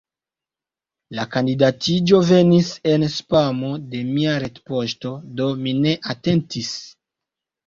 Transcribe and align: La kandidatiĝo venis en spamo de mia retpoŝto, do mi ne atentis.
La 1.17 1.25
kandidatiĝo 1.35 2.21
venis 2.29 2.71
en 2.93 3.05
spamo 3.17 3.69
de 3.93 4.01
mia 4.09 4.33
retpoŝto, 4.45 5.13
do 5.43 5.51
mi 5.61 5.77
ne 5.85 5.95
atentis. 6.17 6.75